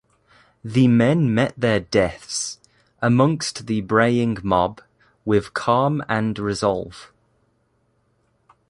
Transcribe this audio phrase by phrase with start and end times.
[0.63, 2.59] The men met their deaths,
[3.03, 4.81] amongst the braying mob,
[5.25, 7.13] with calm and resolve.